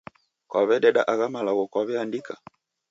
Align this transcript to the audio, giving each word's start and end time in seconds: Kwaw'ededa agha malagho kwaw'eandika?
Kwaw'ededa 0.49 1.01
agha 1.11 1.27
malagho 1.33 1.63
kwaw'eandika? 1.71 2.33